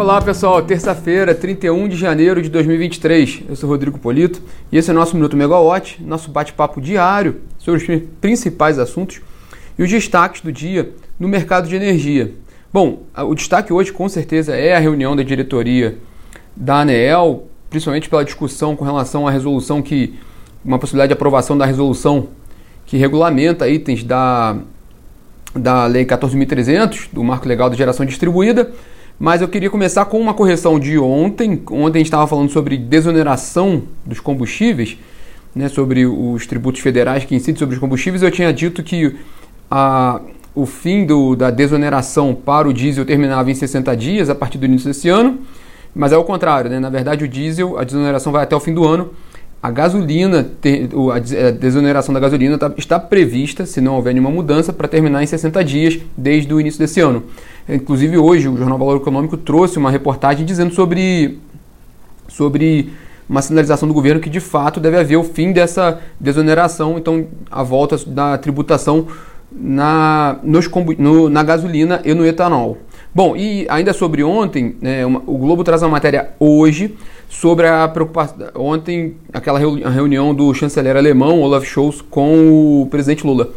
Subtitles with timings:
[0.00, 3.42] Olá pessoal, terça-feira, 31 de janeiro de 2023.
[3.50, 4.40] Eu sou Rodrigo Polito
[4.72, 9.20] e esse é o nosso Minuto Megawatt, nosso bate-papo diário sobre os principais assuntos
[9.78, 12.32] e os destaques do dia no mercado de energia.
[12.72, 15.98] Bom, o destaque hoje com certeza é a reunião da diretoria
[16.56, 20.18] da ANEEL, principalmente pela discussão com relação à resolução que
[20.64, 22.28] uma possibilidade de aprovação da resolução
[22.86, 24.56] que regulamenta itens da
[25.54, 28.70] da Lei 14.300, do Marco Legal de Geração Distribuída,
[29.20, 31.62] mas eu queria começar com uma correção de ontem.
[31.70, 34.96] Ontem a gente estava falando sobre desoneração dos combustíveis,
[35.54, 38.22] né, sobre os tributos federais que incidem sobre os combustíveis.
[38.22, 39.14] Eu tinha dito que
[39.70, 40.22] a,
[40.54, 44.64] o fim do, da desoneração para o diesel terminava em 60 dias, a partir do
[44.64, 45.40] início desse ano,
[45.94, 46.80] mas é o contrário, né?
[46.80, 49.10] na verdade o diesel, a desoneração vai até o fim do ano,
[49.62, 50.50] a gasolina,
[51.14, 55.26] a desoneração da gasolina tá, está prevista, se não houver nenhuma mudança, para terminar em
[55.26, 57.24] 60 dias desde o início desse ano.
[57.68, 61.38] Inclusive hoje o Jornal Valor Econômico trouxe uma reportagem dizendo sobre,
[62.26, 62.90] sobre
[63.28, 67.62] uma sinalização do governo que de fato deve haver o fim dessa desoneração, então a
[67.62, 69.08] volta da tributação
[69.52, 72.78] na, nos, no, na gasolina e no etanol.
[73.14, 76.96] Bom, e ainda sobre ontem, né, uma, o Globo traz uma matéria hoje
[77.30, 78.48] sobre a preocupação.
[78.56, 83.50] Ontem, aquela reunião do chanceler alemão, Olaf Scholz, com o presidente Lula.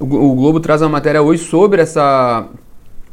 [0.00, 2.48] O, Globo traz uma matéria hoje sobre essa.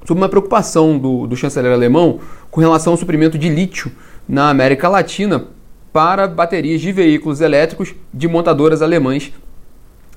[0.06, 2.19] sobre uma preocupação do, do chanceler alemão
[2.50, 3.92] com relação ao suprimento de lítio
[4.28, 5.45] na América Latina
[5.92, 9.31] para baterias de veículos elétricos de montadoras alemãs.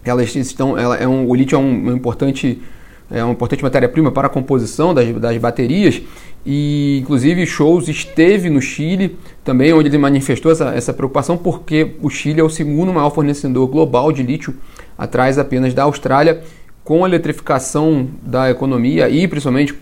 [0.05, 2.62] Elas estão, ela é um, o lítio é um, um importante
[3.10, 6.00] é uma importante matéria-prima para a composição das, das baterias
[6.47, 12.11] e inclusive Shows esteve no Chile também, onde ele manifestou essa, essa preocupação, porque o
[12.11, 14.55] Chile é o segundo maior fornecedor global de lítio,
[14.96, 16.42] atrás apenas da Austrália,
[16.83, 19.74] com a eletrificação da economia e principalmente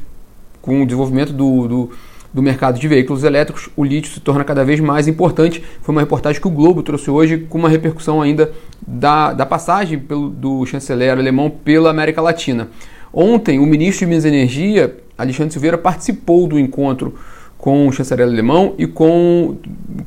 [0.60, 1.90] com o desenvolvimento do, do,
[2.32, 5.62] do mercado de veículos elétricos, o lítio se torna cada vez mais importante.
[5.82, 8.52] Foi uma reportagem que o Globo trouxe hoje, com uma repercussão ainda
[8.86, 12.68] da, da passagem pelo, do chanceler alemão pela América Latina.
[13.12, 17.14] Ontem, o ministro de Minas e Energia, Alexandre Silveira, participou do encontro
[17.58, 19.56] com o chanceler alemão e com,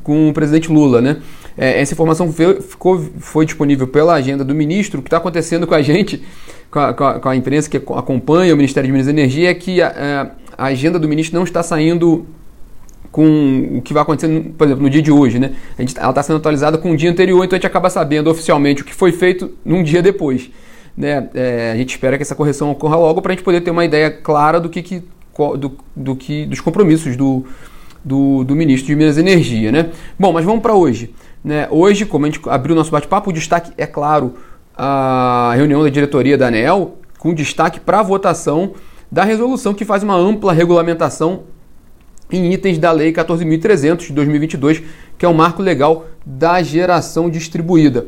[0.03, 0.99] com o presidente Lula.
[1.01, 1.17] Né?
[1.57, 4.99] É, essa informação foi, ficou, foi disponível pela agenda do ministro.
[4.99, 6.21] O que está acontecendo com a gente,
[6.69, 9.51] com a, com, a, com a, imprensa que acompanha o Ministério de Minas e Energia,
[9.51, 12.25] é que a, é, a agenda do ministro não está saindo
[13.09, 14.27] com o que vai acontecer,
[14.57, 15.53] por exemplo, no dia de hoje, né?
[15.79, 18.81] Gente, ela está sendo atualizada com o dia anterior, então a gente acaba sabendo oficialmente
[18.81, 20.49] o que foi feito num dia depois.
[20.97, 21.29] Né?
[21.33, 23.83] É, a gente espera que essa correção ocorra logo para a gente poder ter uma
[23.83, 25.03] ideia clara do que, que,
[25.57, 27.45] do, do que dos compromissos do,
[28.03, 29.71] do, do, ministro de Minas e Energia.
[29.71, 29.91] Né?
[30.17, 31.13] Bom, mas vamos para hoje.
[31.43, 31.67] Né?
[31.69, 34.35] Hoje, como a gente abriu o nosso bate-papo, o destaque é claro
[34.77, 38.73] a reunião da diretoria da ANEL, com destaque para a votação
[39.11, 41.43] da resolução que faz uma ampla regulamentação
[42.31, 44.83] em itens da Lei 14.300 de 2022,
[45.17, 48.07] que é o marco legal da geração distribuída.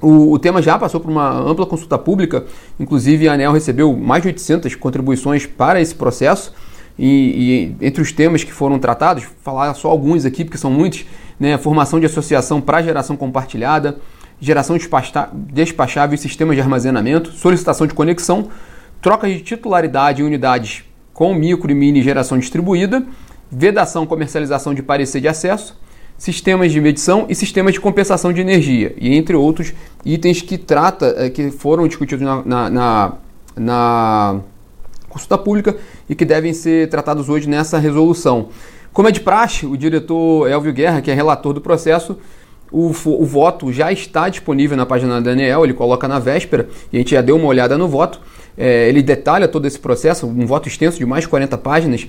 [0.00, 2.44] O, o, tema já passou por uma ampla consulta pública,
[2.78, 6.54] inclusive a ANEL recebeu mais de 800 contribuições para esse processo.
[6.98, 11.06] E, e, entre os temas que foram tratados, falar só alguns aqui, porque são muitos,
[11.38, 11.56] né?
[11.56, 13.98] Formação de associação para geração compartilhada,
[14.40, 14.76] geração
[15.34, 18.48] despachável e sistemas de armazenamento, solicitação de conexão,
[19.00, 23.04] troca de titularidade em unidades com micro e mini geração distribuída,
[23.50, 25.78] vedação comercialização de parecer de acesso,
[26.20, 29.72] sistemas de medição e sistemas de compensação de energia, e entre outros
[30.04, 33.12] itens que trata, eh, que foram discutidos na, na, na,
[33.56, 34.40] na
[35.08, 35.78] consulta pública
[36.10, 38.50] e que devem ser tratados hoje nessa resolução.
[38.92, 42.18] Como é de praxe, o diretor Elvio Guerra, que é relator do processo,
[42.70, 46.98] o, o, voto já está disponível na página da Daniel, ele coloca na véspera e
[46.98, 48.20] a gente já deu uma olhada no voto.
[48.58, 52.06] É, ele detalha todo esse processo, um voto extenso de mais de 40 páginas,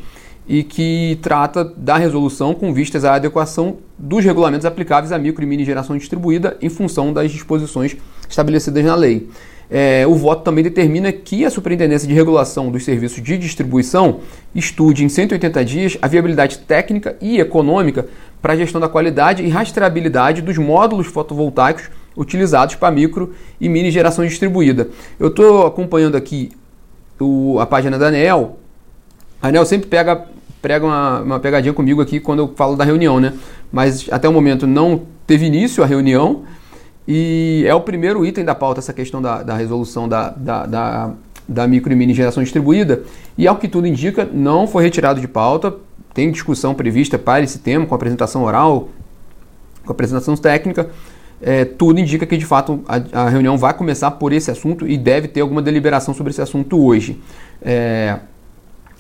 [0.52, 5.48] e que trata da resolução com vistas à adequação dos regulamentos aplicáveis à micro e
[5.48, 7.96] mini geração distribuída em função das disposições
[8.28, 9.30] estabelecidas na lei.
[9.70, 14.20] É, o voto também determina que a Superintendência de Regulação dos Serviços de Distribuição
[14.54, 18.08] estude em 180 dias a viabilidade técnica e econômica
[18.42, 23.90] para a gestão da qualidade e rastreabilidade dos módulos fotovoltaicos utilizados para micro e mini
[23.90, 24.90] geração distribuída.
[25.18, 26.52] Eu estou acompanhando aqui
[27.18, 28.58] o, a página da ANEL.
[29.42, 30.30] A ANEL sempre pega
[30.62, 33.34] prega uma, uma pegadinha comigo aqui quando eu falo da reunião, né?
[33.72, 36.44] Mas até o momento não teve início a reunião
[37.08, 41.12] e é o primeiro item da pauta essa questão da, da resolução da, da, da,
[41.48, 43.04] da micro e mini geração distribuída
[43.38, 45.74] e ao que tudo indica não foi retirado de pauta,
[46.14, 48.90] tem discussão prevista para esse tema com apresentação oral,
[49.86, 50.90] com apresentação técnica,
[51.42, 54.96] é, tudo indica que de fato a, a, reunião vai começar por esse assunto e
[54.96, 57.20] deve ter alguma deliberação sobre esse assunto hoje.
[57.62, 58.20] É,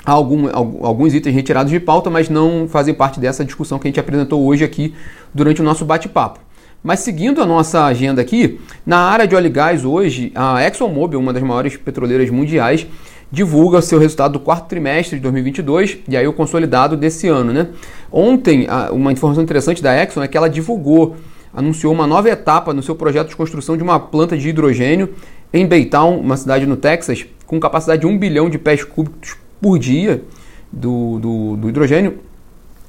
[0.06, 0.48] algum,
[0.86, 4.44] alguns itens retirados de pauta, mas não fazem parte dessa discussão que a gente apresentou
[4.45, 4.94] hoje aqui
[5.33, 6.39] durante o nosso bate-papo.
[6.83, 11.19] Mas seguindo a nossa agenda aqui, na área de óleo e gás hoje, a ExxonMobil,
[11.19, 12.88] uma das maiores petroleiras mundiais,
[13.31, 17.68] divulga seu resultado do quarto trimestre de 2022 e aí o consolidado desse ano, né?
[18.12, 21.15] Ontem, uma informação interessante da Exxon é que ela divulgou,
[21.53, 25.13] anunciou uma nova etapa no seu projeto de construção de uma planta de hidrogênio
[25.53, 29.77] em Baytown, uma cidade no Texas, com capacidade de 1 bilhão de pés cúbicos por
[29.77, 30.23] dia
[30.71, 32.19] do, do, do hidrogênio.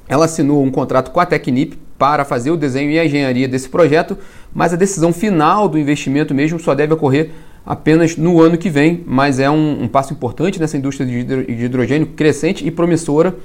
[0.08, 3.69] Ela assinou um contrato com a Technip para fazer o desenho e a engenharia desse
[3.69, 4.19] projeto,
[4.52, 7.30] mas a decisão final do investimento mesmo só deve ocorrer
[7.64, 12.08] apenas no ano que vem, mas é um, um passo importante nessa indústria de hidrogênio
[12.08, 13.36] crescente e promissora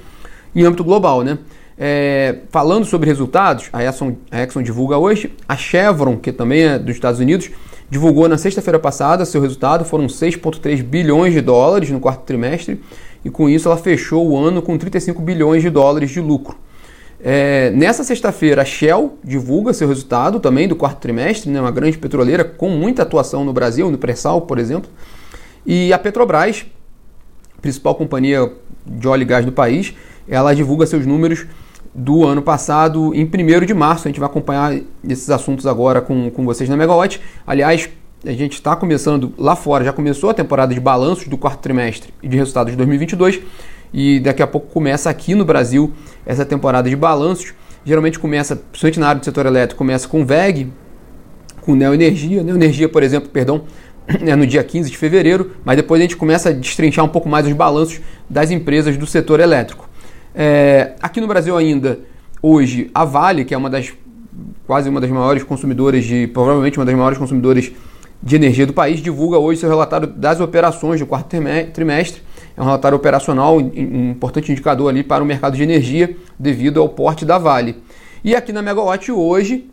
[0.54, 1.22] em âmbito global.
[1.22, 1.38] Né?
[1.78, 6.78] É, falando sobre resultados, a Exxon, a Exxon divulga hoje, a Chevron, que também é
[6.78, 7.50] dos Estados Unidos,
[7.88, 12.80] divulgou na sexta-feira passada seu resultado, foram 6,3 bilhões de dólares no quarto trimestre,
[13.24, 16.56] e com isso ela fechou o ano com 35 bilhões de dólares de lucro.
[17.20, 21.98] É, nessa sexta-feira, a Shell divulga seu resultado também do quarto trimestre, né, uma grande
[21.98, 24.88] petroleira com muita atuação no Brasil, no pré-sal, por exemplo.
[25.66, 26.64] E a Petrobras,
[27.60, 28.52] principal companhia
[28.86, 29.94] de óleo e gás do país,
[30.28, 31.44] ela divulga seus números
[31.94, 34.06] do ano passado em 1 de março.
[34.06, 34.78] A gente vai acompanhar
[35.08, 37.20] esses assuntos agora com, com vocês na Megawatt.
[37.44, 37.88] Aliás,
[38.24, 42.12] a gente está começando lá fora, já começou a temporada de balanços do quarto trimestre
[42.22, 43.40] e de resultados de 2022
[43.92, 45.92] e daqui a pouco começa aqui no Brasil
[46.26, 47.54] essa temporada de balanços.
[47.84, 50.70] Geralmente começa, principalmente na área do setor elétrico, começa com VEG,
[51.60, 52.42] com Neoenergia.
[52.42, 53.62] Neoenergia, por exemplo, perdão,
[54.06, 57.28] é no dia 15 de fevereiro, mas depois a gente começa a destrinchar um pouco
[57.28, 59.88] mais os balanços das empresas do setor elétrico.
[60.34, 62.00] É, aqui no Brasil ainda,
[62.42, 63.92] hoje, a Vale, que é uma das
[64.66, 67.72] quase uma das maiores consumidoras de, provavelmente uma das maiores consumidoras
[68.22, 71.36] de energia do país, divulga hoje seu relatório das operações do quarto
[71.72, 72.22] trimestre
[72.58, 76.88] é um relatório operacional, um importante indicador ali para o mercado de energia devido ao
[76.88, 77.76] porte da Vale.
[78.24, 79.70] E aqui na Megawatt hoje,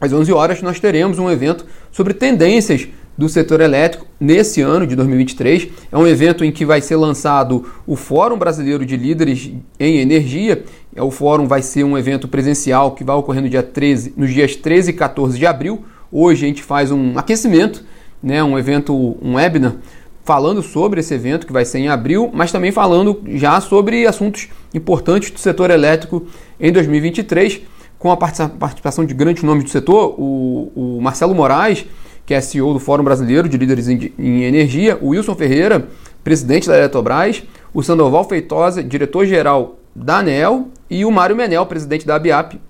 [0.00, 4.96] às 11 horas, nós teremos um evento sobre tendências do setor elétrico nesse ano de
[4.96, 5.68] 2023.
[5.92, 10.64] É um evento em que vai ser lançado o Fórum Brasileiro de Líderes em Energia.
[10.96, 14.32] É, o fórum vai ser um evento presencial que vai ocorrer no dia 13, nos
[14.32, 15.84] dias 13 e 14 de abril.
[16.12, 17.84] Hoje a gente faz um aquecimento,
[18.22, 19.76] né, um evento, um webinar
[20.24, 24.48] falando sobre esse evento que vai ser em abril, mas também falando já sobre assuntos
[24.72, 26.26] importantes do setor elétrico
[26.58, 27.62] em 2023,
[27.98, 31.84] com a participação de grandes nomes do setor, o, o Marcelo Moraes,
[32.24, 35.88] que é CEO do Fórum Brasileiro de Líderes em, Energia, o Wilson Ferreira,
[36.22, 37.42] presidente da Eletrobras,
[37.74, 42.60] o Sandoval Feitosa, diretor-geral da ANEL, e o Mário Menel, presidente da ABIAP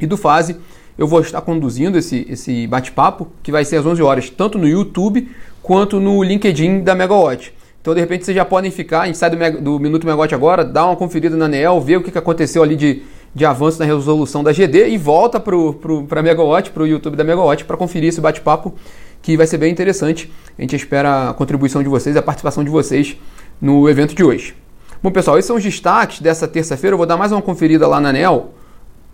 [0.00, 0.56] e do FASE.
[1.02, 4.68] Eu vou estar conduzindo esse, esse bate-papo, que vai ser às 11 horas, tanto no
[4.68, 5.28] YouTube
[5.60, 7.52] quanto no LinkedIn da Megawatt.
[7.80, 10.64] Então, de repente, vocês já podem ficar, a gente sai do, do Minuto Megawatt agora,
[10.64, 13.02] dá uma conferida na ANEEL, ver o que, que aconteceu ali de,
[13.34, 17.24] de avanço na resolução da GD e volta para a Megawatt, para o YouTube da
[17.24, 18.72] Megawatt, para conferir esse bate-papo
[19.20, 20.32] que vai ser bem interessante.
[20.56, 23.16] A gente espera a contribuição de vocês, a participação de vocês
[23.60, 24.54] no evento de hoje.
[25.02, 26.94] Bom, pessoal, esses são os destaques dessa terça-feira.
[26.94, 28.54] Eu vou dar mais uma conferida lá na ANEL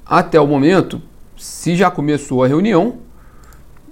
[0.05, 1.00] até o momento,
[1.38, 2.99] se já começou a reunião,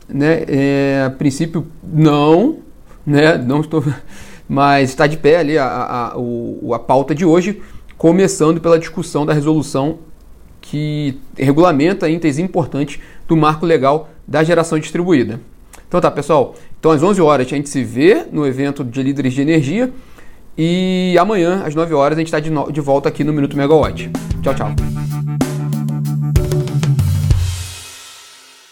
[0.08, 0.44] né?
[0.48, 2.58] É, a princípio, não,
[3.06, 3.38] né?
[3.38, 3.82] Não estou,
[4.48, 7.62] mas está de pé ali a, a, a, a pauta de hoje,
[7.96, 9.98] começando pela discussão da resolução
[10.60, 15.41] que regulamenta itens importantes do marco legal da geração distribuída.
[15.86, 16.55] Então tá, pessoal.
[16.79, 19.93] Então às 11 horas a gente se vê no evento de líderes de energia
[20.58, 24.10] e amanhã às 9 horas a gente está de, de volta aqui no Minuto Megawatt.
[24.43, 25.16] Tchau, tchau.